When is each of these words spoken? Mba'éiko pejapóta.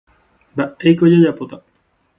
Mba'éiko 0.53 1.03
pejapóta. 1.13 1.55